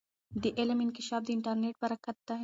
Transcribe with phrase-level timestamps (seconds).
[0.41, 2.37] د علم انکشاف د انټرنیټ برکت دی.